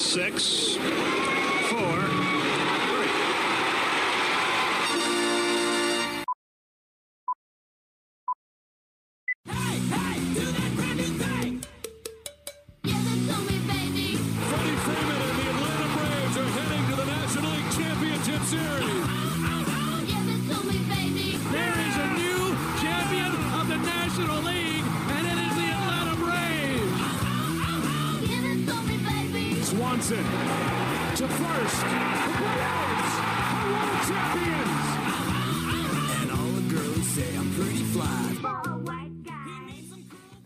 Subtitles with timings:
[0.00, 0.78] Six,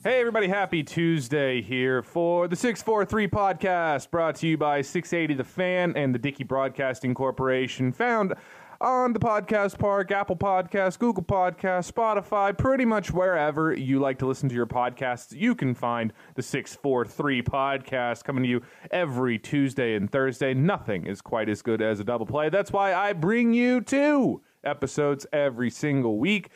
[0.04, 5.44] Hey, everybody, happy Tuesday here for the 643 podcast brought to you by 680 The
[5.44, 8.34] Fan and the Dickey Broadcasting Corporation, found
[8.80, 14.26] on the Podcast Park, Apple Podcasts, Google Podcasts, Spotify, pretty much wherever you like to
[14.26, 15.38] listen to your podcasts.
[15.38, 20.52] You can find the 643 podcast coming to you every Tuesday and Thursday.
[20.52, 22.48] Nothing is quite as good as a double play.
[22.48, 26.50] That's why I bring you two episodes every single week.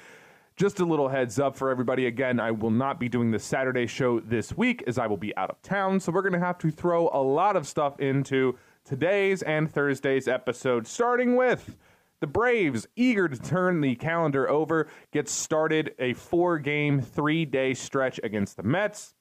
[0.57, 2.07] Just a little heads up for everybody.
[2.07, 5.37] Again, I will not be doing the Saturday show this week as I will be
[5.37, 6.01] out of town.
[6.01, 10.27] So we're going to have to throw a lot of stuff into today's and Thursday's
[10.27, 11.77] episode, starting with
[12.21, 17.75] the Braves, eager to turn the calendar over, get started a four game, three day
[17.75, 19.13] stretch against the Mets.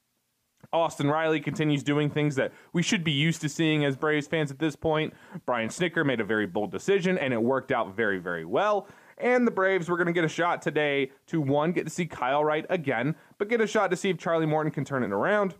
[0.71, 4.51] Austin Riley continues doing things that we should be used to seeing as Braves fans
[4.51, 5.13] at this point.
[5.45, 8.87] Brian Snitker made a very bold decision, and it worked out very, very well.
[9.17, 12.05] And the Braves were going to get a shot today to one, get to see
[12.05, 15.11] Kyle Wright again, but get a shot to see if Charlie Morton can turn it
[15.11, 15.55] around.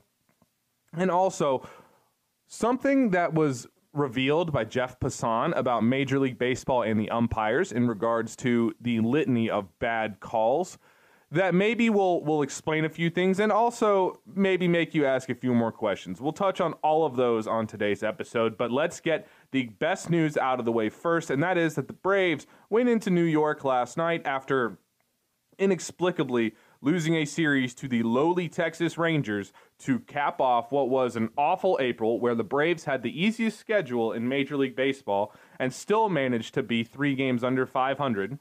[0.94, 1.68] And also,
[2.48, 7.88] something that was revealed by Jeff Passan about Major League Baseball and the umpires in
[7.88, 10.78] regards to the litany of bad calls
[11.32, 15.36] that maybe will will explain a few things and also maybe make you ask a
[15.36, 16.22] few more questions.
[16.22, 20.38] We'll touch on all of those on today's episode, but let's get the best news
[20.38, 23.64] out of the way first, and that is that the Braves went into New York
[23.64, 24.78] last night after
[25.58, 31.30] inexplicably losing a series to the lowly Texas Rangers to cap off what was an
[31.38, 36.10] awful April where the Braves had the easiest schedule in Major League Baseball and still
[36.10, 38.38] managed to be 3 games under 500.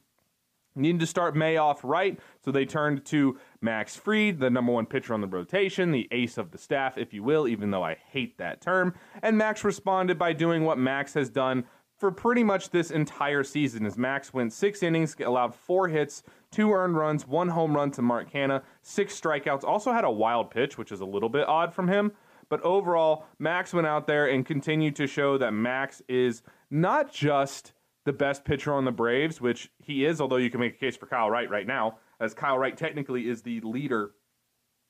[0.77, 4.87] Needed to start May off right, so they turned to Max Fried, the number one
[4.87, 7.95] pitcher on the rotation, the ace of the staff, if you will, even though I
[7.95, 8.93] hate that term.
[9.23, 11.65] And Max responded by doing what Max has done
[11.97, 13.87] for pretty much this entire season.
[13.87, 18.03] As Max went six innings, allowed four hits, two earned runs, one home run to
[18.03, 19.63] Mark Canha, six strikeouts.
[19.63, 22.11] Also had a wild pitch, which is a little bit odd from him.
[22.49, 27.73] But overall, Max went out there and continued to show that Max is not just
[28.05, 30.97] the best pitcher on the Braves, which he is, although you can make a case
[30.97, 34.13] for Kyle Wright right now, as Kyle Wright technically is the leader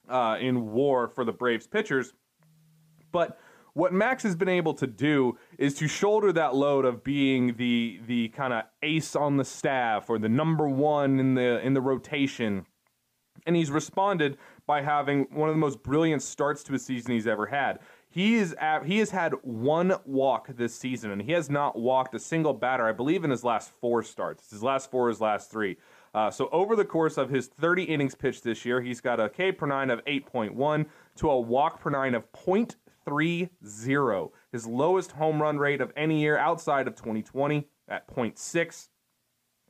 [0.09, 2.13] uh, in war for the Braves pitchers.
[3.13, 3.39] But
[3.75, 8.01] what Max has been able to do is to shoulder that load of being the
[8.07, 11.81] the kind of ace on the staff or the number one in the in the
[11.81, 12.67] rotation.
[13.47, 17.27] And he's responded by having one of the most brilliant starts to a season he's
[17.27, 17.81] ever had.
[18.15, 22.15] He is at, he has had one walk this season, and he has not walked
[22.15, 22.87] a single batter.
[22.87, 24.53] I believe in his last four starts.
[24.53, 25.79] His last four, his last three.
[26.15, 29.29] Uh, so over the course of his 30 innings pitched this year, he's got a
[29.29, 30.87] K per nine of 8.1
[31.17, 34.31] to a walk per nine of 0.30.
[34.53, 38.89] His lowest home run rate of any year outside of 2020 at 0.6.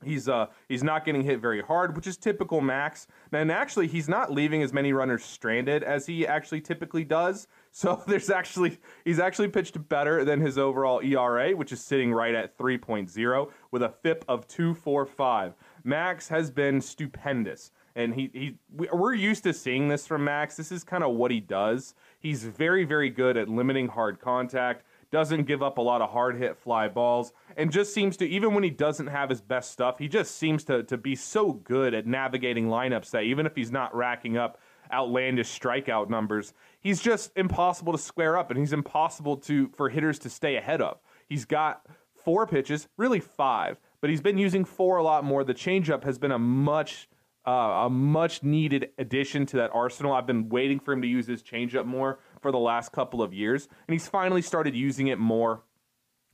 [0.03, 3.07] He's uh he's not getting hit very hard, which is typical Max.
[3.31, 7.47] And actually, he's not leaving as many runners stranded as he actually typically does.
[7.75, 12.33] So there's actually he's actually pitched better than his overall ERA, which is sitting right
[12.33, 15.53] at 3.0 with a FIP of 2.45.
[15.83, 17.71] Max has been stupendous.
[17.97, 20.55] And he, he we're used to seeing this from Max.
[20.55, 21.95] This is kind of what he does.
[22.19, 26.37] He's very, very good at limiting hard contact, doesn't give up a lot of hard
[26.37, 29.97] hit fly balls, and just seems to, even when he doesn't have his best stuff,
[29.97, 33.71] he just seems to, to be so good at navigating lineups that even if he's
[33.71, 34.59] not racking up
[34.95, 40.17] outlandish strikeout numbers, he's just impossible to square up and he's impossible to for hitters
[40.19, 40.99] to stay ahead of.
[41.27, 45.43] He's got four pitches, really five, but he's been using four a lot more.
[45.43, 47.09] The changeup has been a much
[47.47, 50.13] uh, a much needed addition to that arsenal.
[50.13, 53.33] I've been waiting for him to use his changeup more for the last couple of
[53.33, 55.61] years, and he's finally started using it more,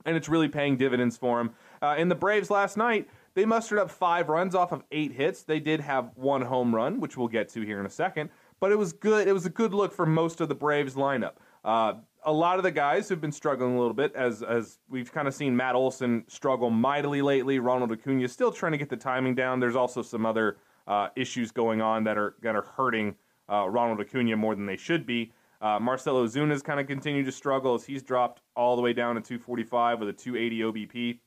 [0.06, 1.50] and it's really paying dividends for him.
[1.82, 5.42] Uh, in the Braves last night, they mustered up five runs off of eight hits.
[5.42, 8.30] They did have one home run, which we'll get to here in a second,
[8.62, 9.26] but it was good.
[9.26, 11.32] It was a good look for most of the Braves lineup.
[11.64, 11.94] Uh,
[12.24, 15.26] a lot of the guys who've been struggling a little bit, as as we've kind
[15.26, 17.58] of seen Matt Olson struggle mightily lately.
[17.58, 19.58] Ronald Acuna is still trying to get the timing down.
[19.58, 23.16] There's also some other uh, issues going on that are that are hurting
[23.50, 25.32] uh, Ronald Acuna more than they should be.
[25.60, 29.16] Uh, Marcell Ozuna's kind of continued to struggle as he's dropped all the way down
[29.16, 31.18] to 245 with a 280 OBP.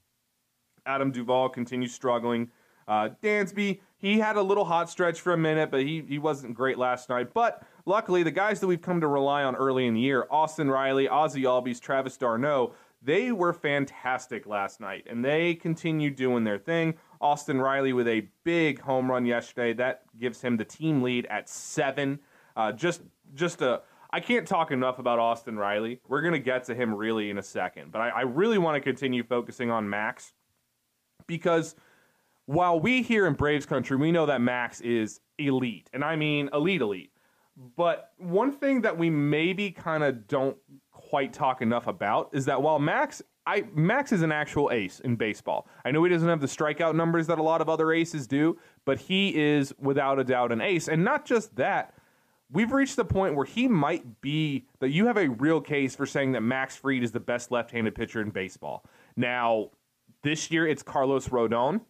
[0.86, 2.50] Adam Duvall continues struggling.
[2.88, 6.54] Uh, Dansby, he had a little hot stretch for a minute, but he, he wasn't
[6.54, 7.34] great last night.
[7.34, 10.70] But luckily, the guys that we've come to rely on early in the year, Austin
[10.70, 12.74] Riley, Ozzie Albies, Travis d'Arnaud
[13.06, 16.96] they were fantastic last night, and they continue doing their thing.
[17.22, 19.74] Austin Riley with a big home run yesterday.
[19.74, 22.20] That gives him the team lead at seven.
[22.58, 23.02] Uh, just,
[23.36, 23.82] just a.
[24.10, 26.00] I can't talk enough about Austin Riley.
[26.08, 28.82] We're gonna get to him really in a second, but I, I really want to
[28.82, 30.34] continue focusing on Max
[31.28, 31.76] because
[32.46, 36.50] while we here in Braves country, we know that Max is elite, and I mean
[36.54, 37.12] elite, elite.
[37.76, 40.58] But one thing that we maybe kind of don't
[40.92, 45.16] quite talk enough about is that while Max, I Max is an actual ace in
[45.16, 45.68] baseball.
[45.86, 48.58] I know he doesn't have the strikeout numbers that a lot of other aces do,
[48.84, 50.88] but he is without a doubt an ace.
[50.88, 51.94] And not just that,
[52.52, 56.06] we've reached the point where he might be that you have a real case for
[56.06, 58.84] saying that Max Fried is the best left-handed pitcher in baseball.
[59.16, 59.70] Now,
[60.24, 61.82] this year it's Carlos Rodon,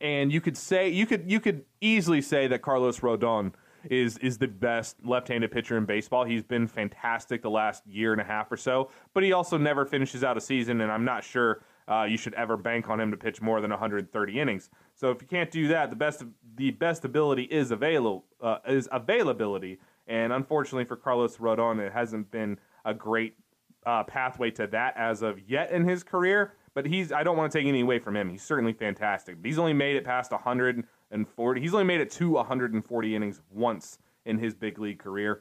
[0.00, 3.52] and you could say you could you could easily say that Carlos Rodon
[3.90, 6.24] is is the best left-handed pitcher in baseball.
[6.24, 9.84] He's been fantastic the last year and a half or so, but he also never
[9.84, 13.10] finishes out a season, and I'm not sure uh, you should ever bank on him
[13.10, 14.70] to pitch more than 130 innings.
[14.94, 16.24] So if you can't do that, the best
[16.56, 22.30] the best ability is available uh, is availability, and unfortunately for Carlos Rodon, it hasn't
[22.30, 23.36] been a great
[23.84, 26.54] uh, pathway to that as of yet in his career.
[26.76, 28.28] But he's I don't want to take anything away from him.
[28.28, 29.36] He's certainly fantastic.
[29.40, 31.60] But he's only made it past 140.
[31.60, 35.40] He's only made it to 140 innings once in his big league career.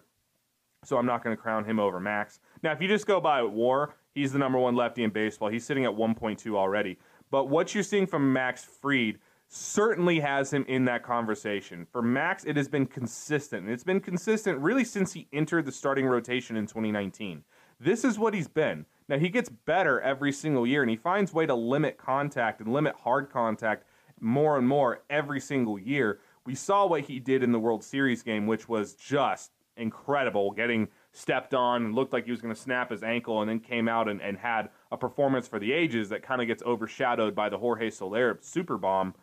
[0.86, 2.40] So I'm not going to crown him over Max.
[2.64, 5.50] Now, if you just go by WAR, he's the number one lefty in baseball.
[5.50, 6.98] He's sitting at 1.2 already.
[7.32, 11.86] But what you're seeing from Max Fried certainly has him in that conversation.
[11.92, 13.68] For Max, it has been consistent.
[13.68, 17.44] It's been consistent really since he entered the starting rotation in 2019.
[17.80, 18.86] This is what he's been.
[19.07, 22.72] Now he gets better every single year, and he finds way to limit contact and
[22.72, 23.86] limit hard contact
[24.19, 26.19] more and more every single year.
[26.45, 30.88] We saw what he did in the World Series game, which was just incredible, getting
[31.12, 33.88] stepped on and looked like he was going to snap his ankle, and then came
[33.88, 37.50] out and, and had a performance for the ages that kind of gets overshadowed by
[37.50, 39.13] the Jorge Soler super bomb.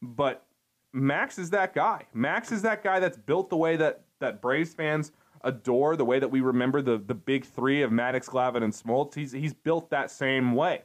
[0.00, 0.44] But
[0.92, 2.06] Max is that guy.
[2.12, 5.12] Max is that guy that's built the way that that Braves fans
[5.44, 9.14] adore, the way that we remember the the big three of Maddux, Glavine, and Smoltz.
[9.14, 10.82] He's he's built that same way,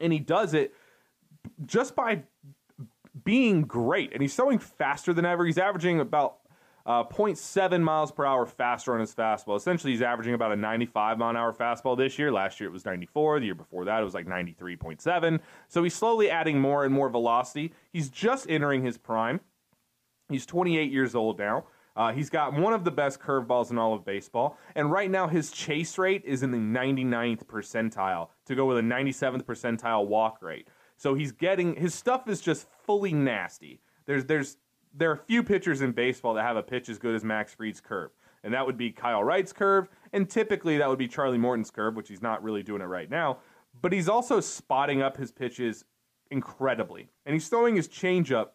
[0.00, 0.74] and he does it
[1.66, 2.22] just by
[3.24, 4.12] being great.
[4.12, 5.44] And he's throwing faster than ever.
[5.44, 6.38] He's averaging about
[6.86, 9.56] uh, 0.7 miles per hour faster on his fastball.
[9.56, 12.32] Essentially, he's averaging about a 95 mile an hour fastball this year.
[12.32, 13.40] Last year it was 94.
[13.40, 15.40] The year before that it was like 93.7.
[15.68, 17.72] So he's slowly adding more and more velocity.
[17.92, 19.40] He's just entering his prime.
[20.28, 21.66] He's 28 years old now.
[21.96, 24.56] Uh, he's got one of the best curveballs in all of baseball.
[24.74, 28.82] And right now, his chase rate is in the 99th percentile to go with a
[28.82, 30.68] 97th percentile walk rate.
[30.96, 33.80] So he's getting his stuff is just fully nasty.
[34.04, 34.58] There's there's
[34.94, 37.54] there are a few pitchers in baseball that have a pitch as good as Max
[37.54, 38.10] Fried's curve,
[38.44, 41.96] and that would be Kyle Wright's curve, and typically that would be Charlie Morton's curve,
[41.96, 43.38] which he's not really doing it right now.
[43.80, 45.84] But he's also spotting up his pitches
[46.30, 48.48] incredibly, and he's throwing his changeup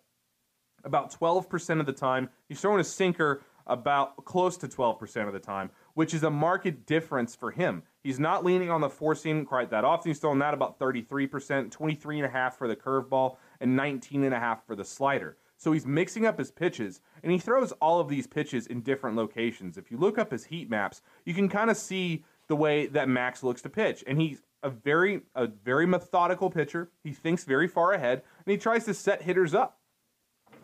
[0.86, 2.30] about 12% of the time.
[2.48, 6.86] He's throwing a sinker about close to 12% of the time, which is a marked
[6.86, 7.84] difference for him.
[8.04, 10.12] He's not leaning on the four seam quite that often.
[10.12, 11.28] He's throwing that about 33%,
[11.72, 15.38] 23.5 for the curveball, and 19.5 for the slider.
[15.58, 19.16] So he's mixing up his pitches, and he throws all of these pitches in different
[19.16, 19.78] locations.
[19.78, 23.10] If you look up his heat maps, you can kind of see the way that
[23.10, 26.92] Max looks to pitch, and he's a very a very methodical pitcher.
[27.04, 29.80] He thinks very far ahead, and he tries to set hitters up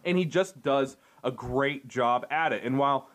[0.06, 2.64] and he just does a great job at it.
[2.64, 3.10] And while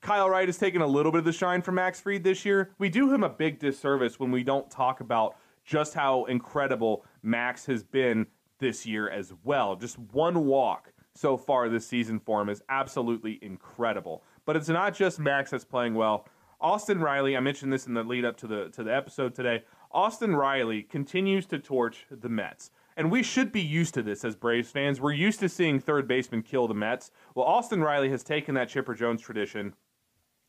[0.00, 2.70] Kyle Wright has taken a little bit of the shine from Max Fried this year,
[2.78, 7.66] we do him a big disservice when we don't talk about just how incredible Max
[7.66, 8.26] has been
[8.58, 9.76] this year as well.
[9.76, 14.22] Just one walk so far this season for him is absolutely incredible.
[14.44, 16.26] But it's not just Max that's playing well.
[16.60, 19.64] Austin Riley, I mentioned this in the lead up to the to the episode today.
[19.90, 22.70] Austin Riley continues to torch the Mets.
[22.96, 25.00] And we should be used to this as Braves fans.
[25.00, 27.10] We're used to seeing third baseman kill the Mets.
[27.34, 29.74] Well, Austin Riley has taken that Chipper Jones tradition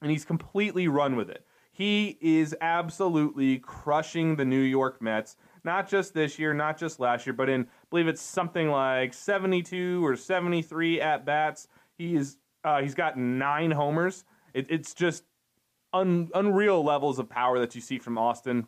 [0.01, 1.45] and he's completely run with it.
[1.71, 7.27] He is absolutely crushing the New York Mets, not just this year, not just last
[7.27, 11.67] year, but in, I believe it's something like 72 or 73 at bats.
[11.97, 14.23] He is, uh, he's got nine homers.
[14.53, 15.23] It, it's just
[15.93, 18.67] un, unreal levels of power that you see from Austin.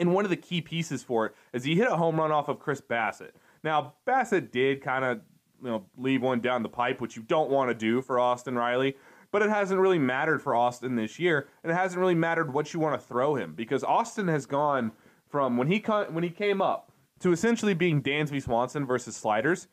[0.00, 2.48] And one of the key pieces for it is he hit a home run off
[2.48, 3.32] of Chris Bassitt.
[3.62, 5.20] Now, Bassitt did kind of
[5.62, 8.56] you know leave one down the pipe, which you don't want to do for Austin
[8.56, 8.96] Riley.
[9.30, 12.74] But it hasn't really mattered for Austin this year, and it hasn't really mattered what
[12.74, 14.90] you want to throw him because Austin has gone
[15.28, 16.90] from when he when he came up
[17.20, 19.68] to essentially being Dansby Swanson versus sliders.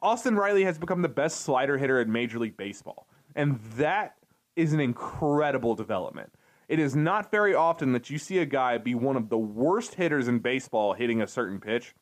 [0.00, 4.14] Austin Riley has become the best slider hitter in Major League Baseball, and that
[4.54, 6.32] is an incredible development.
[6.68, 9.94] It is not very often that you see a guy be one of the worst
[9.94, 11.94] hitters in baseball hitting a certain pitch,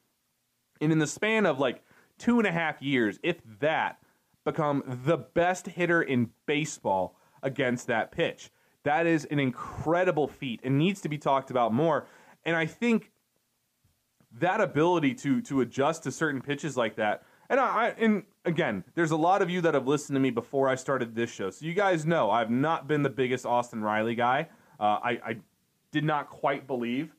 [0.80, 1.82] and in the span of like
[2.18, 3.98] two and a half years, if that,
[4.44, 8.50] become the best hitter in baseball against that pitch.
[8.84, 12.06] That is an incredible feat and needs to be talked about more.
[12.44, 13.10] And I think
[14.38, 17.22] that ability to to adjust to certain pitches like that.
[17.48, 20.68] And I and again, there's a lot of you that have listened to me before
[20.68, 24.14] I started this show, so you guys know I've not been the biggest Austin Riley
[24.14, 24.48] guy.
[24.78, 25.36] Uh, I, I
[25.90, 27.14] did not quite believe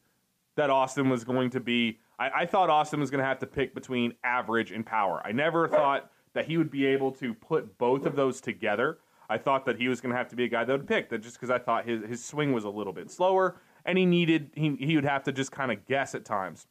[0.55, 2.00] that Austin was going to be.
[2.20, 5.22] I, I thought Austin was going to have to pick between average and power.
[5.25, 9.00] I never thought that he would be able to put both of those together.
[9.29, 11.10] I thought that he was going to have to be a guy that would pick
[11.10, 13.55] that just because I thought his, his swing was a little bit slower
[13.86, 16.67] and he needed he, he would have to just kind of guess at times.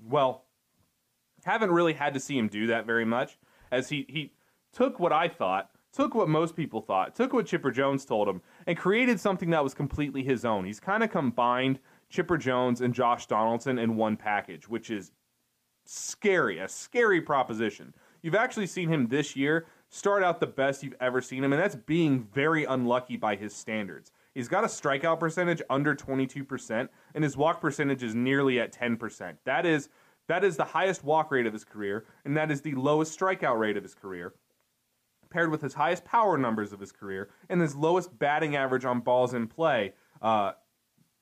[0.00, 0.44] Well,
[1.44, 3.36] haven't really had to see him do that very much
[3.70, 4.32] as he he
[4.72, 8.42] took what I thought, took what most people thought, took what Chipper Jones told him
[8.66, 10.64] and created something that was completely his own.
[10.64, 11.78] He's kind of combined
[12.10, 15.12] Chipper Jones and Josh Donaldson in one package, which is
[15.84, 17.94] scary, a scary proposition.
[18.22, 21.62] You've actually seen him this year start out the best you've ever seen him, and
[21.62, 24.12] that's being very unlucky by his standards.
[24.34, 29.36] He's got a strikeout percentage under 22%, and his walk percentage is nearly at 10%.
[29.44, 29.88] That is
[30.28, 33.58] that is the highest walk rate of his career, and that is the lowest strikeout
[33.58, 34.34] rate of his career,
[35.30, 39.00] paired with his highest power numbers of his career, and his lowest batting average on
[39.00, 39.94] balls in play.
[40.22, 40.52] Uh,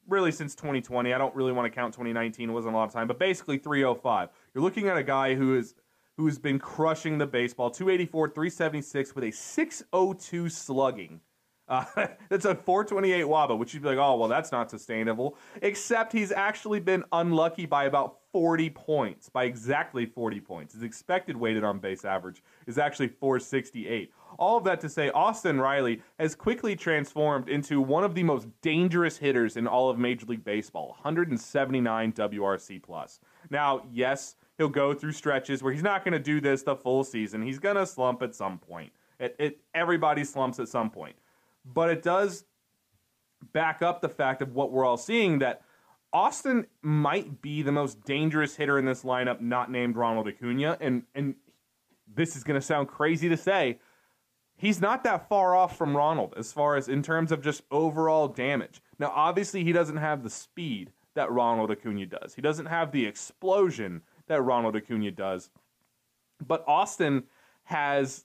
[0.09, 2.93] really, since 2020, I don't really want to count 2019; it wasn't a lot of
[2.93, 4.29] time, but basically 305.
[4.55, 5.75] You're looking at a guy who is
[6.17, 7.71] who's been crushing the baseball.
[7.71, 11.21] 284, 376 with a 602 slugging.
[11.69, 11.85] Uh,
[12.29, 15.37] that's a 428 wOBA, which you'd be like, oh, well, that's not sustainable.
[15.63, 20.75] Except he's actually been unlucky by about 40 points, by exactly 40 points.
[20.75, 24.12] His expected weighted on base average is actually 468.
[24.38, 28.47] All of that to say, Austin Riley has quickly transformed into one of the most
[28.61, 32.83] dangerous hitters in all of Major League Baseball 179 WRC.
[32.83, 33.21] plus.
[33.49, 37.05] Now, yes, he'll go through stretches where he's not going to do this the full
[37.05, 37.40] season.
[37.40, 38.93] He's going to slump at some point.
[39.19, 41.16] It, it, everybody slumps at some point.
[41.64, 42.45] But it does
[43.55, 45.62] back up the fact of what we're all seeing that
[46.13, 50.79] Austin might be the most dangerous hitter in this lineup, not named Ronald Acuna.
[50.81, 51.35] And, and
[52.13, 53.79] this is going to sound crazy to say.
[54.57, 58.29] He's not that far off from Ronald as far as in terms of just overall
[58.29, 58.81] damage.
[58.99, 62.35] Now, obviously, he doesn't have the speed that Ronald Acuna does.
[62.35, 65.51] He doesn't have the explosion that Ronald Acuna does.
[66.47, 67.25] But Austin
[67.65, 68.25] has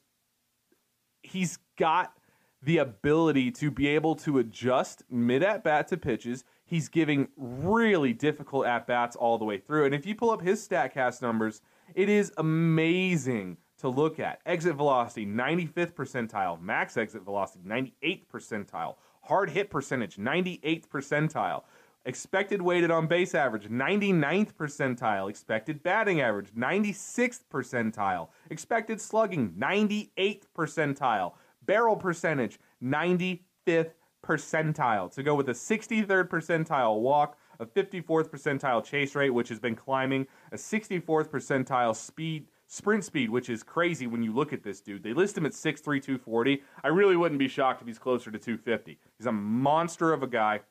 [1.23, 2.13] he's got
[2.61, 6.43] the ability to be able to adjust mid at bat to pitches.
[6.71, 9.83] He's giving really difficult at bats all the way through.
[9.83, 11.61] And if you pull up his StatCast numbers,
[11.95, 14.39] it is amazing to look at.
[14.45, 16.61] Exit velocity, 95th percentile.
[16.61, 18.95] Max exit velocity, 98th percentile.
[19.23, 21.63] Hard hit percentage, 98th percentile.
[22.05, 25.29] Expected weighted on base average, 99th percentile.
[25.29, 28.29] Expected batting average, 96th percentile.
[28.49, 31.33] Expected slugging, 98th percentile.
[31.65, 33.91] Barrel percentage, 95th
[34.25, 35.11] percentile.
[35.13, 39.75] To go with a 63rd percentile walk, a 54th percentile chase rate, which has been
[39.75, 44.79] climbing, a 64th percentile speed sprint speed, which is crazy when you look at this
[44.79, 45.03] dude.
[45.03, 46.63] They list him at 6'3", 240.
[46.85, 48.97] I really wouldn't be shocked if he's closer to 250.
[49.17, 50.61] He's a monster of a guy.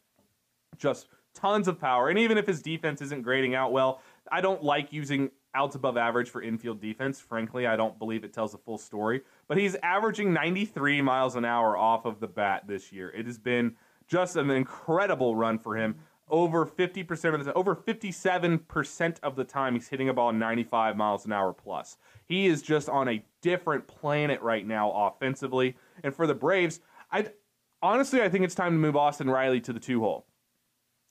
[0.78, 2.08] Just tons of power.
[2.08, 4.00] And even if his defense isn't grading out well,
[4.32, 7.20] I don't like using outs above average for infield defense.
[7.20, 9.20] Frankly, I don't believe it tells the full story.
[9.50, 13.10] But he's averaging 93 miles an hour off of the bat this year.
[13.10, 13.74] It has been
[14.06, 15.96] just an incredible run for him.
[16.28, 21.26] Over 50% of the over 57% of the time he's hitting a ball 95 miles
[21.26, 21.96] an hour plus.
[22.26, 25.74] He is just on a different planet right now offensively.
[26.04, 26.78] And for the Braves,
[27.10, 27.30] I
[27.82, 30.26] honestly I think it's time to move Austin Riley to the two hole.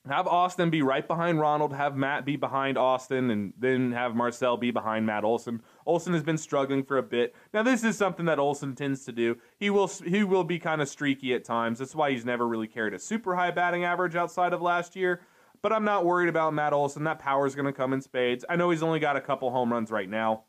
[0.07, 4.55] Have Austin be right behind Ronald, have Matt be behind Austin, and then have Marcel
[4.55, 5.61] be behind Matt Olson.
[5.85, 7.35] Olson has been struggling for a bit.
[7.53, 9.37] Now, this is something that Olson tends to do.
[9.57, 11.79] He will he will be kind of streaky at times.
[11.79, 15.21] That's why he's never really carried a super high batting average outside of last year.
[15.61, 17.03] But I'm not worried about Matt Olson.
[17.03, 18.45] That power is going to come in spades.
[18.47, 20.43] I know he's only got a couple home runs right now.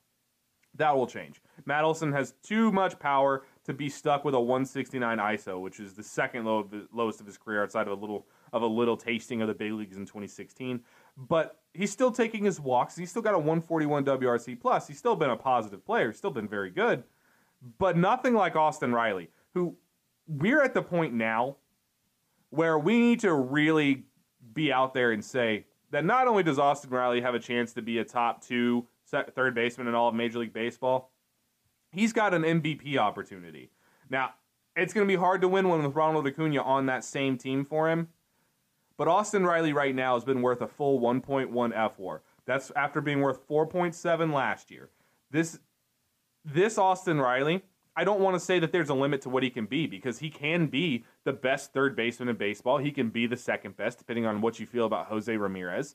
[0.77, 1.43] That will change.
[1.67, 5.95] Matt Olson has too much power to be stuck with a 169 ISO, which is
[5.95, 8.97] the second low of lowest of his career outside of a little of a little
[8.97, 10.81] tasting of the big leagues in 2016.
[11.17, 12.97] But he's still taking his walks.
[12.97, 14.89] He's still got a 141 WRC plus.
[14.89, 16.09] He's still been a positive player.
[16.09, 17.05] He's still been very good,
[17.79, 19.77] but nothing like Austin Riley, who
[20.27, 21.57] we're at the point now
[22.51, 24.05] where we need to really
[24.53, 27.83] be out there and say that not only does Austin Riley have a chance to
[27.83, 31.13] be a top two third baseman in all of Major League Baseball,
[31.91, 33.71] he's got an MVP opportunity.
[34.09, 34.35] Now,
[34.77, 37.65] it's going to be hard to win one with Ronald Acuna on that same team
[37.65, 38.09] for him.
[39.01, 42.21] But Austin Riley right now has been worth a full 1.1 fWAR.
[42.45, 44.91] That's after being worth 4.7 last year.
[45.31, 45.59] This
[46.45, 47.63] this Austin Riley,
[47.97, 50.19] I don't want to say that there's a limit to what he can be because
[50.19, 52.77] he can be the best third baseman in baseball.
[52.77, 55.95] He can be the second best, depending on what you feel about Jose Ramirez.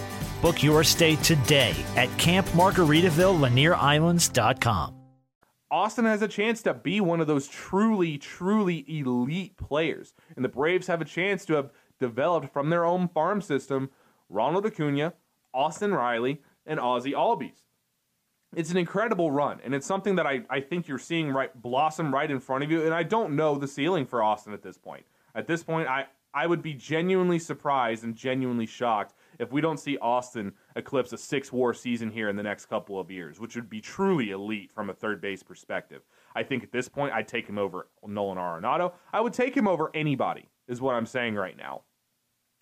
[0.41, 3.39] Book your stay today at campmargaritaville
[5.69, 10.15] Austin has a chance to be one of those truly, truly elite players.
[10.35, 13.91] And the Braves have a chance to have developed from their own farm system
[14.29, 15.13] Ronald Acuna,
[15.53, 17.67] Austin Riley, and Ozzie Albies.
[18.55, 22.11] It's an incredible run, and it's something that I, I think you're seeing right blossom
[22.13, 22.83] right in front of you.
[22.83, 25.05] And I don't know the ceiling for Austin at this point.
[25.35, 29.79] At this point, I, I would be genuinely surprised and genuinely shocked if we don't
[29.79, 33.55] see Austin eclipse a six war season here in the next couple of years, which
[33.55, 36.03] would be truly elite from a third base perspective.
[36.35, 38.93] I think at this point, I'd take him over Nolan Arenado.
[39.11, 41.81] I would take him over anybody, is what I'm saying right now.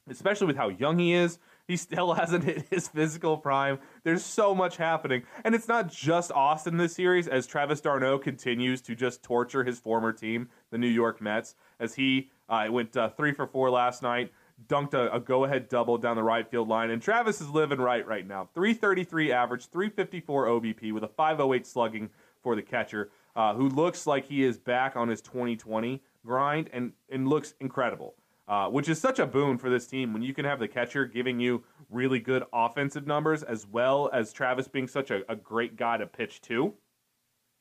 [0.09, 1.37] Especially with how young he is.
[1.67, 3.79] He still hasn't hit his physical prime.
[4.05, 5.23] There's so much happening.
[5.43, 9.79] And it's not just Austin this series, as Travis d'Arnaud continues to just torture his
[9.79, 14.01] former team, the New York Mets, as he uh, went uh, three for four last
[14.01, 14.31] night
[14.67, 16.89] dunked a, a go ahead double down the right field line.
[16.89, 18.49] And Travis is living right right now.
[18.53, 22.09] 333 average, 354 OBP with a 508 slugging
[22.41, 26.93] for the catcher, uh, who looks like he is back on his 2020 grind and,
[27.09, 28.15] and looks incredible.
[28.47, 31.05] Uh, which is such a boon for this team when you can have the catcher
[31.05, 35.75] giving you really good offensive numbers as well as Travis being such a, a great
[35.75, 36.73] guy to pitch to.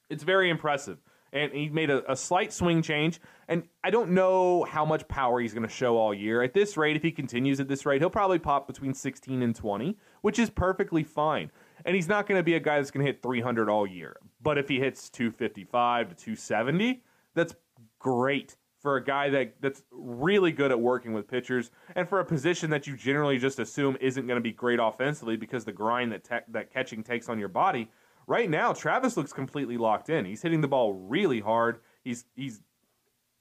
[0.08, 0.96] It's very impressive
[1.32, 3.20] and he made a, a, slight swing change.
[3.48, 6.42] And I don't know how much power he's going to show all year.
[6.42, 9.54] At this rate, if he continues at this rate, he'll probably pop between 16 and
[9.54, 11.50] 20, which is perfectly fine.
[11.84, 14.16] And he's not going to be a guy that's going to hit 300 all year.
[14.42, 17.02] But if he hits 255 to 270,
[17.34, 17.54] that's
[17.98, 22.24] great for a guy that, that's really good at working with pitchers and for a
[22.24, 26.12] position that you generally just assume isn't going to be great offensively because the grind
[26.12, 27.90] that, te- that catching takes on your body
[28.28, 30.24] right now, Travis looks completely locked in.
[30.24, 31.80] He's hitting the ball really hard.
[32.04, 32.60] He's he's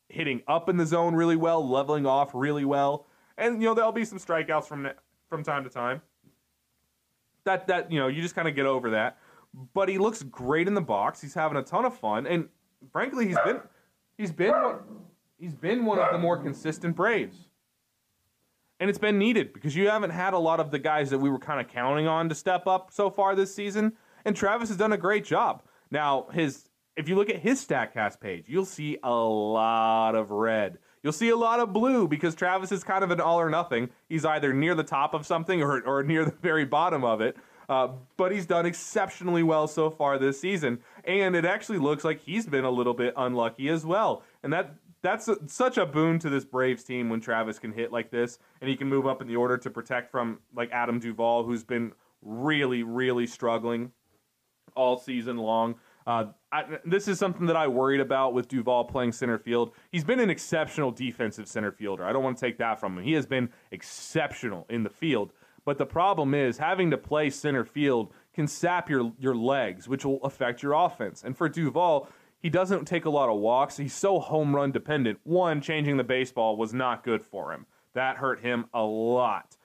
[0.10, 3.06] hitting up in the zone really well, leveling off really well,
[3.38, 4.90] and you know there'll be some strikeouts from
[5.30, 6.02] from time to time.
[7.44, 9.18] That that you know you just kind of get over that.
[9.74, 11.22] But he looks great in the box.
[11.22, 12.48] He's having a ton of fun, and
[12.92, 13.60] frankly, he's been
[14.18, 14.54] he's been
[15.38, 17.38] he's been one of the more consistent Braves.
[18.80, 21.32] And it's been needed because you haven't had a lot of the guys that we
[21.32, 23.94] were kind of counting on to step up so far this season
[24.28, 25.64] and Travis has done a great job.
[25.90, 30.80] Now, his if you look at his Statcast page, you'll see a lot of red.
[31.02, 33.90] You'll see a lot of blue because Travis is kind of an all or nothing.
[34.10, 37.38] He's either near the top of something or, or near the very bottom of it.
[37.70, 42.20] Uh, but he's done exceptionally well so far this season, and it actually looks like
[42.22, 44.24] he's been a little bit unlucky as well.
[44.42, 47.92] And that that's a, such a boon to this Braves team when Travis can hit
[47.92, 51.00] like this, and he can move up in the order to protect from like Adam
[51.00, 53.92] Duvall, who's been really, really struggling
[54.78, 55.76] all season long.
[56.06, 59.74] Uh, I, this is something that I worried about with Duvall playing center field.
[59.92, 62.06] He's been an exceptional defensive center fielder.
[62.06, 63.04] I don't want to take that from him.
[63.04, 65.34] He has been exceptional in the field.
[65.66, 70.06] But the problem is having to play center field can sap your your legs, which
[70.06, 71.24] will affect your offense.
[71.26, 72.08] And for Duvall,
[72.40, 73.76] he doesn't take a lot of walks.
[73.76, 75.20] He's so home run dependent.
[75.24, 77.66] One, changing the baseball was not good for him.
[77.96, 79.57] That hurt him a lot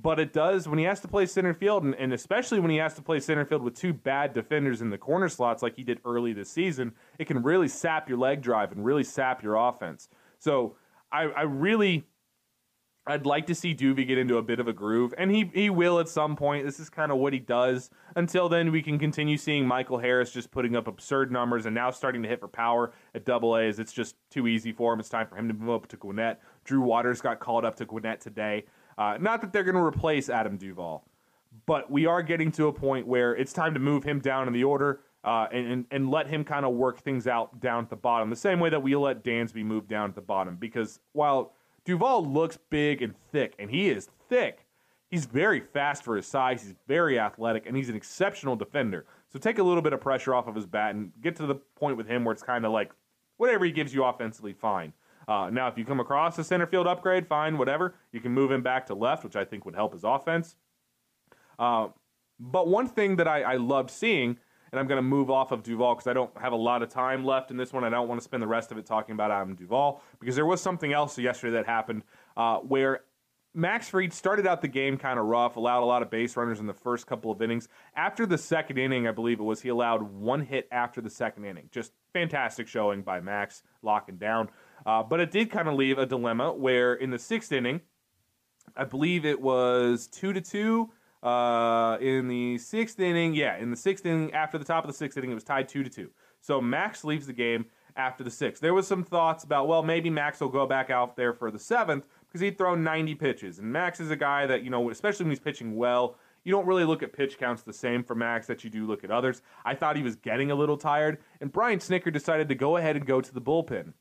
[0.00, 2.76] but it does when he has to play center field, and, and, especially when he
[2.76, 5.82] has to play center field with two bad defenders in the corner slots like he
[5.82, 9.56] did early this season, it can really sap your leg drive and really sap your
[9.56, 10.08] offense.
[10.38, 10.76] So
[11.10, 12.04] I, I really,
[13.06, 15.70] I'd like to see Duvee get into a bit of a groove, and he, he
[15.70, 16.64] will at some point.
[16.64, 17.90] This is kind of what he does.
[18.14, 21.90] Until then, we can continue seeing Michael Harris just putting up absurd numbers and now
[21.90, 23.78] starting to hit for power at double A's.
[23.78, 25.00] It's just too easy for him.
[25.00, 26.40] It's time for him to move up to Gwinnett.
[26.64, 28.64] Drew Waters got called up to Gwinnett today.
[28.98, 31.04] Uh, not that they're going to replace Adam Duvall,
[31.66, 34.52] but we are getting to a point where it's time to move him down in
[34.52, 37.96] the order uh, and, and let him kind of work things out down at the
[37.96, 40.56] bottom, the same way that we let Dansby move down at the bottom.
[40.56, 41.52] Because while
[41.84, 44.66] Duvall looks big and thick, and he is thick,
[45.10, 49.06] he's very fast for his size, he's very athletic, and he's an exceptional defender.
[49.32, 51.54] So take a little bit of pressure off of his bat and get to the
[51.54, 52.90] point with him where it's kind of like
[53.36, 54.92] whatever he gives you offensively, fine.
[55.28, 57.94] Uh, now, if you come across a center field upgrade, fine, whatever.
[58.12, 60.56] You can move him back to left, which I think would help his offense.
[61.58, 61.88] Uh,
[62.40, 64.38] but one thing that I, I loved seeing,
[64.72, 66.88] and I'm going to move off of Duvall because I don't have a lot of
[66.88, 67.84] time left in this one.
[67.84, 70.46] I don't want to spend the rest of it talking about Adam Duvall because there
[70.46, 72.04] was something else yesterday that happened
[72.36, 73.02] uh, where
[73.54, 76.60] Max Fried started out the game kind of rough, allowed a lot of base runners
[76.60, 77.68] in the first couple of innings.
[77.96, 81.44] After the second inning, I believe it was, he allowed one hit after the second
[81.44, 81.68] inning.
[81.72, 84.48] Just fantastic showing by Max, locking down.
[84.88, 87.82] Uh, but it did kind of leave a dilemma where in the sixth inning,
[88.74, 90.88] I believe it was two to two.
[91.22, 94.96] Uh, in the sixth inning, yeah, in the sixth inning, after the top of the
[94.96, 96.08] sixth inning, it was tied two to two.
[96.40, 98.62] So Max leaves the game after the sixth.
[98.62, 101.58] There was some thoughts about, well, maybe Max will go back out there for the
[101.58, 103.58] seventh because he'd thrown 90 pitches.
[103.58, 106.66] And Max is a guy that, you know, especially when he's pitching well, you don't
[106.66, 109.42] really look at pitch counts the same for Max that you do look at others.
[109.66, 112.96] I thought he was getting a little tired, and Brian Snitker decided to go ahead
[112.96, 113.92] and go to the bullpen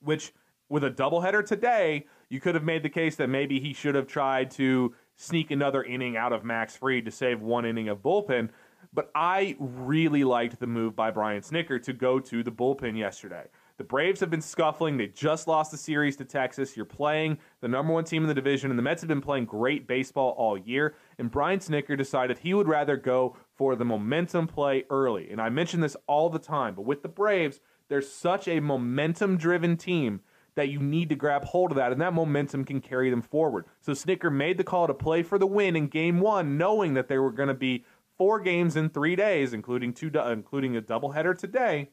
[0.00, 0.32] which
[0.68, 4.06] with a doubleheader today, you could have made the case that maybe he should have
[4.06, 8.50] tried to sneak another inning out of Max Fried to save one inning of bullpen.
[8.92, 13.44] But I really liked the move by Brian Snitker to go to the bullpen yesterday.
[13.76, 14.96] The Braves have been scuffling.
[14.96, 16.76] They just lost the series to Texas.
[16.76, 19.46] You're playing the number one team in the division, and the Mets have been playing
[19.46, 20.96] great baseball all year.
[21.18, 25.30] And Brian Snitker decided he would rather go for the momentum play early.
[25.30, 29.36] And I mention this all the time, but with the Braves, they're such a momentum
[29.36, 30.20] driven team
[30.54, 33.66] that you need to grab hold of that, and that momentum can carry them forward.
[33.80, 37.08] So Snitker made the call to play for the win in game one, knowing that
[37.08, 37.84] there were going to be
[38.16, 41.90] four games in three days, including two, including a doubleheader today.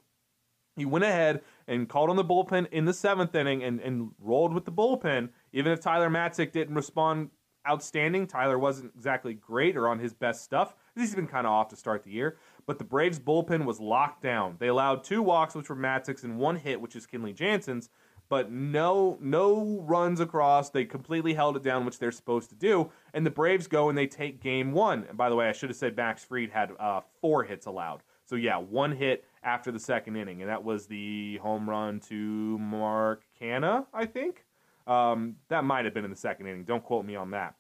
[0.76, 4.54] He went ahead and called on the bullpen in the seventh inning and, and rolled
[4.54, 5.30] with the bullpen.
[5.52, 7.32] Even if Tyler Matzek didn't respond
[7.68, 10.76] outstanding, Tyler wasn't exactly great or on his best stuff.
[10.96, 14.22] He's been kind of off to start the year but the Braves bullpen was locked
[14.22, 14.58] down.
[14.60, 17.90] They allowed two walks, which were Matzek's, and one hit, which is Kenley Jansen's,
[18.30, 20.70] but no no runs across.
[20.70, 22.92] They completely held it down, which they're supposed to do.
[23.14, 25.06] And the Braves go and they take game one.
[25.08, 28.04] And by the way, I should have said Max Fried had uh, four hits allowed.
[28.26, 32.60] So yeah, one hit after the second inning, and that was the home run to
[32.60, 34.44] Mark Canha, I think.
[34.86, 36.66] Um, that might have been in the second inning.
[36.66, 37.56] Don't quote me on that.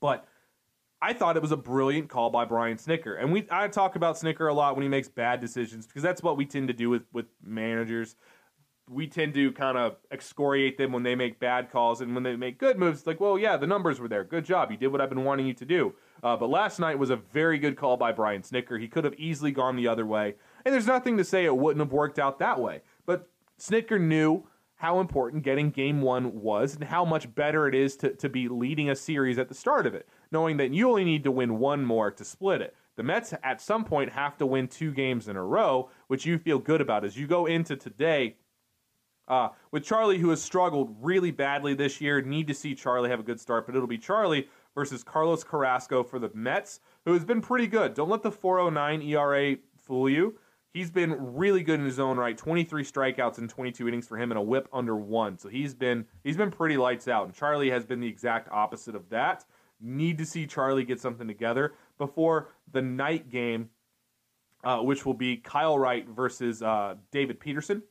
[0.00, 0.26] But
[1.00, 3.20] I thought it was a brilliant call by Brian Snitker.
[3.20, 6.22] And we I talk about Snitker a lot when he makes bad decisions because that's
[6.22, 8.16] what we tend to do with, with managers.
[8.90, 12.36] We tend to kind of excoriate them when they make bad calls and when they
[12.36, 13.00] make good moves.
[13.00, 14.24] It's like, well, yeah, the numbers were there.
[14.24, 14.70] Good job.
[14.70, 15.94] You did what I've been wanting you to do.
[16.22, 18.80] Uh, but last night was a very good call by Brian Snitker.
[18.80, 20.36] He could have easily gone the other way.
[20.64, 22.80] And there's nothing to say it wouldn't have worked out that way.
[23.04, 23.28] But
[23.60, 28.14] Snitker knew how important getting game one was and how much better it is to,
[28.14, 31.24] to be leading a series at the start of it knowing that you only need
[31.24, 32.74] to win one more to split it.
[32.96, 36.38] The Mets at some point have to win two games in a row, which you
[36.38, 38.36] feel good about as you go into today.
[39.28, 43.20] Uh, with Charlie, who has struggled really badly this year, need to see Charlie have
[43.20, 47.24] a good start, but it'll be Charlie versus Carlos Carrasco for the Mets, who has
[47.24, 47.94] been pretty good.
[47.94, 50.38] Don't let the 409 ERA fool you.
[50.72, 52.36] He's been really good in his own right.
[52.36, 55.38] 23 strikeouts in 22 innings for him and a whip under one.
[55.38, 57.24] So he's been he's been pretty lights out.
[57.24, 59.44] And Charlie has been the exact opposite of that.
[59.80, 63.70] Need to see Charlie get something together before the night game,
[64.64, 67.82] uh, which will be Kyle Wright versus uh, David Peterson.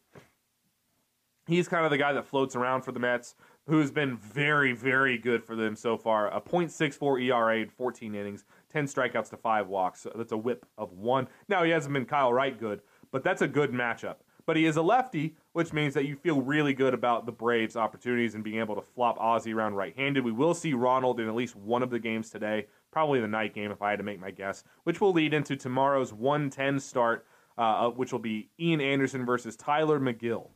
[1.47, 3.35] He's kind of the guy that floats around for the Mets.
[3.67, 6.33] who's been very, very good for them so far.
[6.33, 10.01] A .64 ERA in 14 innings, 10 strikeouts to five walks.
[10.01, 11.27] So that's a whip of one.
[11.49, 14.17] Now he hasn't been Kyle Wright good, but that's a good matchup.
[14.47, 17.75] But he is a lefty, which means that you feel really good about the Braves'
[17.75, 20.23] opportunities and being able to flop Ozzie around right-handed.
[20.23, 23.53] We will see Ronald in at least one of the games today, probably the night
[23.53, 27.25] game if I had to make my guess, which will lead into tomorrow's 110 start,
[27.57, 30.47] uh, which will be Ian Anderson versus Tylor Megill.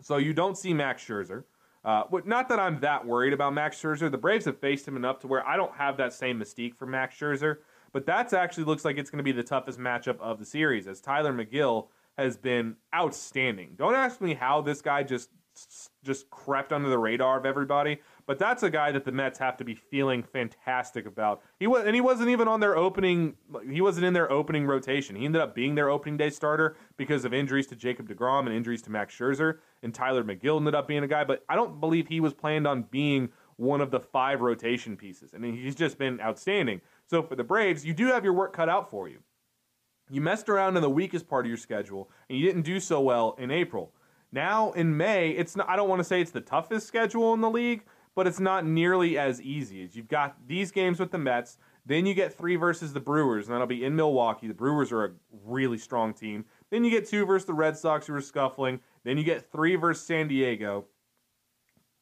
[0.00, 1.44] So you don't see Max Scherzer.
[1.84, 4.08] Uh, not that I'm that worried about Max Scherzer.
[4.08, 6.86] The Braves have faced him enough to where I don't have that same mystique for
[6.86, 7.56] Max Scherzer.
[7.92, 10.86] But that's actually looks like it's going to be the toughest matchup of the series,
[10.86, 13.74] as Tylor Megill has been outstanding.
[13.76, 15.30] Don't ask me how this guy just
[16.02, 19.56] just crept under the radar of everybody, but that's a guy that the Mets have
[19.58, 21.42] to be feeling fantastic about.
[21.58, 23.34] He was and he wasn't even on their opening
[23.70, 25.16] he wasn't in their opening rotation.
[25.16, 28.54] He ended up being their opening day starter because of injuries to Jacob DeGrom and
[28.54, 31.80] injuries to Max Scherzer, and Tylor Megill ended up being a guy, but I don't
[31.80, 35.32] believe he was planned on being one of the five rotation pieces.
[35.34, 36.80] I mean, he's just been outstanding.
[37.08, 39.18] So for the Braves, you do have your work cut out for you.
[40.10, 43.00] You messed around in the weakest part of your schedule, and you didn't do so
[43.00, 43.92] well in April.
[44.32, 47.40] Now in May, it's not, I don't want to say it's the toughest schedule in
[47.40, 47.84] the league,
[48.16, 51.58] but it's not nearly as easy as you've got these games with the Mets.
[51.86, 54.48] Then you get three versus the Brewers, and that'll be in Milwaukee.
[54.48, 55.10] The Brewers are a
[55.44, 56.44] really strong team.
[56.70, 58.80] Then you get two versus the Red Sox, who are scuffling.
[59.04, 60.86] Then you get three versus San Diego.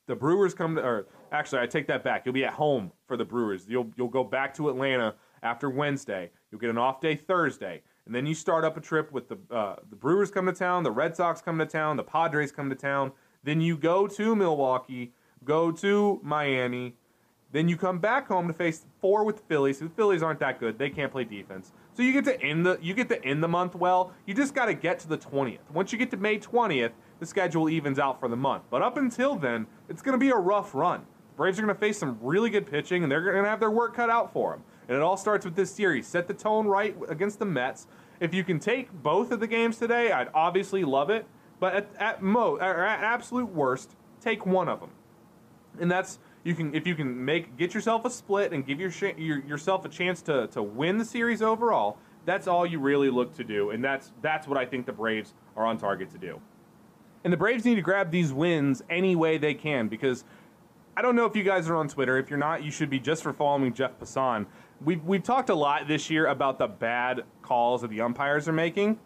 [0.06, 2.24] The Brewers come to, or actually, I take that back.
[2.24, 3.66] You'll be at home for the Brewers.
[3.68, 6.30] You'll you'll go back to Atlanta after Wednesday.
[6.50, 9.38] You'll get an off day Thursday and then you start up a trip with the
[9.54, 12.70] uh, the Brewers come to town, the Red Sox come to town, the Padres come
[12.70, 13.12] to town.
[13.44, 15.12] Then you go to Milwaukee,
[15.44, 16.94] go to Miami,
[17.52, 19.78] then you come back home to face four with the Phillies.
[19.78, 21.72] The Phillies aren't that good; they can't play defense.
[21.92, 24.14] So you get to end the you get to end the month well.
[24.24, 25.70] You just got to get to the twentieth.
[25.70, 28.64] Once you get to May twentieth, the schedule evens out for the month.
[28.70, 31.00] But up until then, it's going to be a rough run.
[31.00, 33.60] The Braves are going to face some really good pitching, and they're going to have
[33.60, 34.62] their work cut out for them.
[34.88, 36.06] And it all starts with this series.
[36.06, 37.86] Set the tone right against the Mets.
[38.20, 41.26] If you can take both of the games today, I'd obviously love it.
[41.60, 44.90] But at, at most, or at absolute worst, take one of them.
[45.78, 48.90] And that's you can if you can make get yourself a split and give your,
[49.16, 51.98] your yourself a chance to to win the series overall.
[52.24, 55.34] That's all you really look to do, and that's that's what I think the Braves
[55.56, 56.40] are on target to do.
[57.24, 60.24] And the Braves need to grab these wins any way they can because
[60.96, 62.18] I don't know if you guys are on Twitter.
[62.18, 64.46] If you're not, you should be just for following Jeff Passan.
[64.84, 68.52] We've, we've talked a lot this year about the bad calls that the umpires are
[68.52, 68.98] making.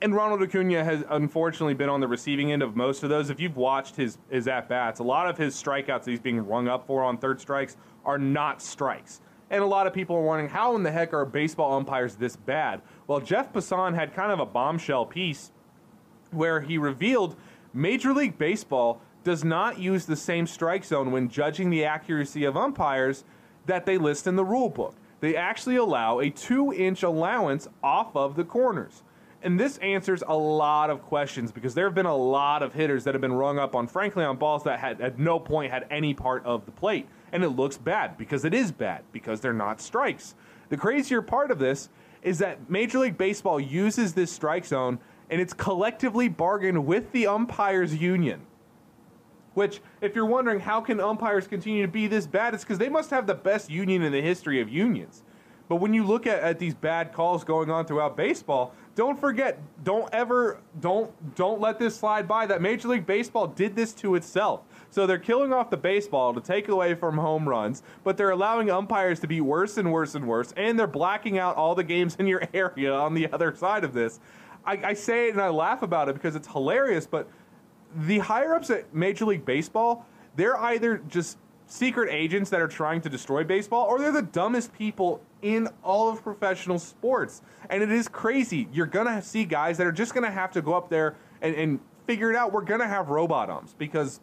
[0.00, 3.30] And Ronald Acuna has unfortunately been on the receiving end of most of those.
[3.30, 6.44] If you've watched his, his at bats, a lot of his strikeouts that he's being
[6.46, 9.20] rung up for on third strikes are not strikes.
[9.50, 12.36] And a lot of people are wondering how in the heck are baseball umpires this
[12.36, 12.82] bad?
[13.06, 15.52] Well, Jeff Passan had kind of a bombshell piece
[16.30, 17.36] where he revealed
[17.74, 22.56] Major League Baseball does not use the same strike zone when judging the accuracy of
[22.56, 23.24] umpires
[23.66, 24.94] that they list in the rule book.
[25.20, 29.02] They actually allow a two inch allowance off of the corners.
[29.44, 33.04] And this answers a lot of questions because there have been a lot of hitters
[33.04, 35.86] that have been rung up on, frankly, on balls that had at no point had
[35.90, 37.08] any part of the plate.
[37.32, 40.34] And it looks bad because it is bad because they're not strikes.
[40.68, 41.88] The crazier part of this
[42.22, 47.26] is that Major League Baseball uses this strike zone and it's collectively bargained with the
[47.26, 48.42] umpires union.
[49.54, 52.88] Which, if you're wondering how can umpires continue to be this bad, it's because they
[52.88, 55.22] must have the best union in the history of unions.
[55.68, 59.58] But when you look at, at these bad calls going on throughout baseball, don't forget,
[59.84, 64.14] don't ever, don't, don't let this slide by that Major League Baseball did this to
[64.14, 64.60] itself.
[64.90, 68.70] So they're killing off the baseball to take away from home runs, but they're allowing
[68.70, 72.16] umpires to be worse and worse and worse, and they're blacking out all the games
[72.16, 74.20] in your area on the other side of this.
[74.66, 77.28] I, I say it and I laugh about it because it's hilarious, but
[77.94, 83.00] the higher ups at Major League Baseball, they're either just secret agents that are trying
[83.00, 87.42] to destroy baseball, or they're the dumbest people in all of professional sports.
[87.70, 88.68] And it is crazy.
[88.72, 91.80] You're gonna see guys that are just gonna have to go up there and, and
[92.06, 92.52] figure it out.
[92.52, 94.20] We're gonna have robot umps because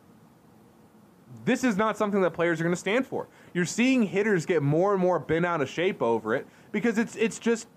[1.45, 3.27] this is not something that players are gonna stand for.
[3.53, 7.15] You're seeing hitters get more and more bent out of shape over it because it's
[7.15, 7.67] it's just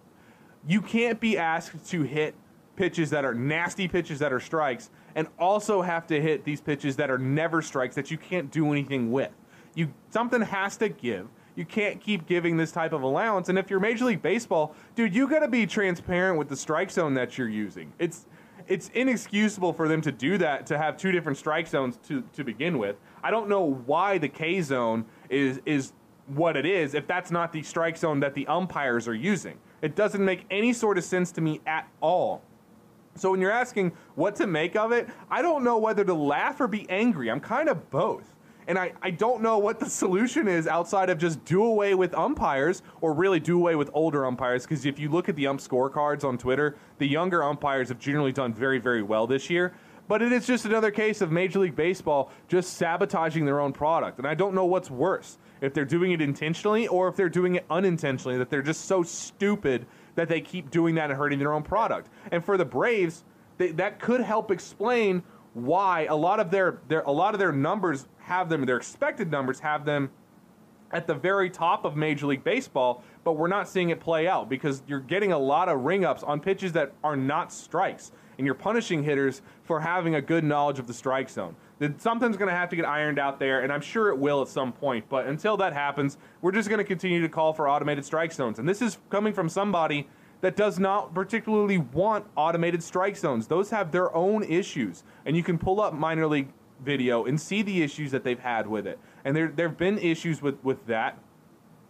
[0.67, 2.35] you can't be asked to hit
[2.77, 6.97] pitches that are nasty pitches that are strikes and also have to hit these pitches
[6.97, 9.31] that are never strikes that you can't do anything with.
[9.75, 11.29] You something has to give.
[11.55, 13.49] You can't keep giving this type of allowance.
[13.49, 16.91] And if you're Major League Baseball, dude, you got to be transparent with the strike
[16.91, 17.93] zone that you're using.
[17.99, 18.27] It's
[18.69, 22.45] it's inexcusable for them to do that to have two different strike zones to to
[22.45, 22.97] begin with.
[23.23, 25.93] I don't know why the K zone is is
[26.27, 29.59] what it is if that's not the strike zone that the umpires are using.
[29.83, 32.43] It doesn't make any sort of sense to me at all.
[33.15, 36.61] So when you're asking what to make of it, I don't know whether to laugh
[36.61, 37.31] or be angry.
[37.31, 38.35] I'm kind of both.
[38.69, 42.15] And I, I don't know what the solution is outside of just do away with
[42.15, 44.63] umpires or really do away with older umpires.
[44.63, 48.33] Because if you look at the ump scorecards on Twitter, the younger umpires have generally
[48.33, 49.75] done very, very well this year.
[50.09, 54.19] But it is just another case of Major League Baseball just sabotaging their own product.
[54.19, 57.55] And I don't know what's worse if they're doing it intentionally or if they're doing
[57.57, 61.53] it unintentionally, that they're just so stupid that they keep doing that and hurting their
[61.53, 62.09] own product.
[62.31, 63.25] And for the Braves,
[63.59, 65.23] they, that could help explain
[65.55, 69.31] why a lot of their, their a lot of their numbers have them their expected
[69.31, 70.11] numbers have them
[70.93, 74.49] at the very top of Major League Baseball, but we're not seeing it play out
[74.49, 78.47] because you're getting a lot of ring ups on pitches that are not strikes, and
[78.47, 81.57] you're punishing hitters for having a good knowledge of the strike zone.
[81.99, 84.49] Something's going to have to get ironed out there, and I'm sure it will at
[84.49, 85.05] some point.
[85.09, 88.59] But until that happens, we're just going to continue to call for automated strike zones.
[88.59, 90.09] And this is coming from somebody
[90.43, 93.47] that does not particularly want automated strike zones.
[93.47, 96.49] Those have their own issues, and you can pull up minor league
[96.85, 98.99] video and see the issues that they've had with it.
[99.25, 101.17] And there there have been issues with with that,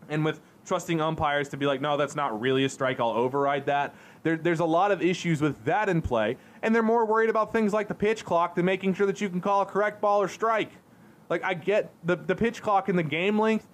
[0.09, 3.01] and with trusting umpires to be like, no, that's not really a strike.
[3.01, 3.95] I'll override that.
[4.23, 7.53] There, there's a lot of issues with that in play, and they're more worried about
[7.53, 10.23] things like the pitch clock than making sure that you can call a correct ball
[10.23, 10.71] or strike.
[11.29, 13.67] Like I get the the pitch clock and the game length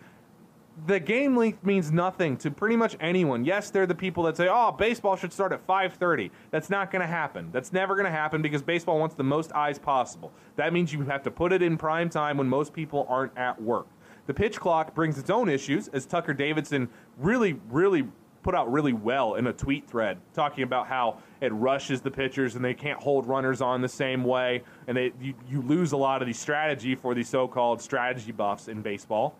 [0.86, 3.44] the game length means nothing to pretty much anyone.
[3.44, 7.02] Yes, they're the people that say, "Oh, baseball should start at 5:30." That's not going
[7.02, 7.50] to happen.
[7.52, 10.32] That's never going to happen because baseball wants the most eyes possible.
[10.56, 13.60] That means you have to put it in prime time when most people aren't at
[13.60, 13.86] work.
[14.26, 18.06] The pitch clock brings its own issues, as Tucker Davidson really, really
[18.42, 22.54] put out really well in a tweet thread talking about how it rushes the pitchers
[22.54, 25.96] and they can't hold runners on the same way, and they you, you lose a
[25.96, 29.36] lot of the strategy for the so-called strategy buffs in baseball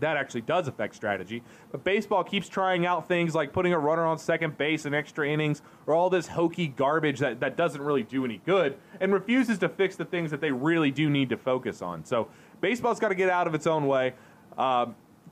[0.00, 1.42] that actually does affect strategy.
[1.70, 5.28] But baseball keeps trying out things like putting a runner on second base in extra
[5.28, 9.58] innings or all this hokey garbage that, that doesn't really do any good and refuses
[9.58, 12.04] to fix the things that they really do need to focus on.
[12.04, 12.28] So
[12.60, 14.14] baseball's got to get out of its own way.
[14.56, 14.86] Uh,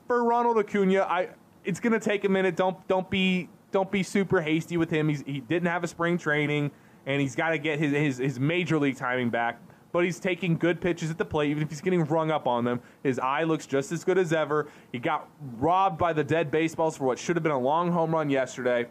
[0.05, 1.29] for Ronald Acuna, I
[1.67, 2.55] it's going to take a minute.
[2.55, 5.09] Don't don't be don't be super hasty with him.
[5.09, 6.71] He's, he didn't have a spring training,
[7.05, 9.59] and he's got to get his, his his major league timing back
[9.91, 12.63] but he's taking good pitches at the plate, even if he's getting rung up on
[12.63, 12.79] them.
[13.03, 14.67] His eye looks just as good as ever.
[14.91, 15.27] He got
[15.57, 18.85] robbed by the dead baseballs for what should have been a long home run yesterday.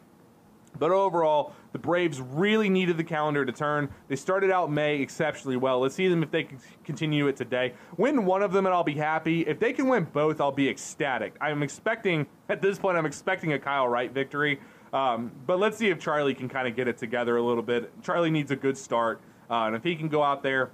[0.78, 3.88] But overall, the Braves really needed the calendar to turn.
[4.08, 5.80] They started out May exceptionally well.
[5.80, 7.74] Let's see them if they can continue it today.
[7.96, 9.42] Win one of them, and I'll be happy.
[9.42, 11.34] If they can win both, I'll be ecstatic.
[11.40, 14.60] I'm expecting, at this point, I'm expecting a Kyle Wright victory.
[14.92, 17.90] Um, but let's see if Charlie can kind of get it together a little bit.
[18.02, 19.20] Charlie needs a good start.
[19.50, 20.70] Uh, and if he can go out there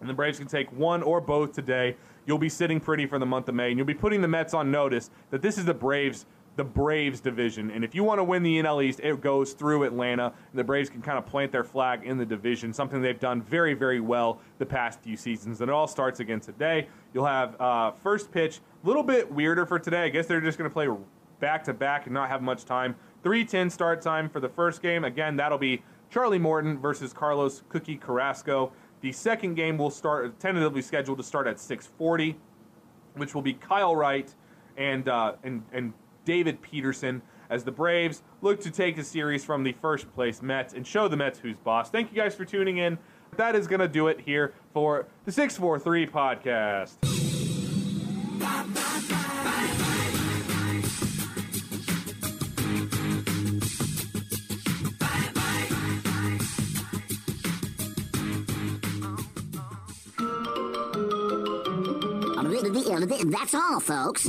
[0.00, 3.26] and the Braves can take one or both today, you'll be sitting pretty for the
[3.26, 5.74] month of May, and you'll be putting the Mets on notice that this is the
[5.74, 7.70] Braves, the Braves division.
[7.70, 10.64] And if you want to win the NL East, it goes through Atlanta, and the
[10.64, 14.00] Braves can kind of plant their flag in the division, something they've done very, very
[14.00, 15.60] well the past few seasons.
[15.60, 16.88] And it all starts again today.
[17.12, 20.04] You'll have uh, first pitch, a little bit weirder for today.
[20.04, 20.88] I guess they're just going to play
[21.40, 22.96] back to back and not have much time.
[23.22, 25.04] 3:10 start time for the first game.
[25.04, 28.72] Again, that'll be Charlie Morton versus Carlos Cookie Carrasco.
[29.02, 32.36] The second game will start tentatively scheduled to start at 6:40,
[33.14, 34.32] which will be Kyle Wright
[34.76, 35.92] and uh, and and
[36.26, 40.74] David Peterson as the Braves look to take the series from the first place Mets
[40.74, 41.88] and show the Mets who's boss.
[41.88, 42.98] Thank you guys for tuning in.
[43.36, 46.96] That is going to do it here for the 643 podcast.
[63.30, 64.28] That's all, folks.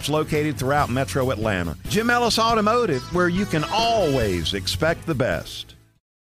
[0.01, 1.77] dealerships located throughout metro Atlanta.
[1.89, 5.75] Jim Ellis Automotive, where you can always expect the best.